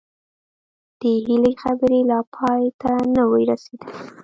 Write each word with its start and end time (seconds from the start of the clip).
د 0.99 1.01
هيلې 1.25 1.51
خبرې 1.61 1.99
لا 2.09 2.19
پای 2.35 2.63
ته 2.81 2.91
نه 3.15 3.23
وې 3.29 3.41
رسېدلې 3.51 3.93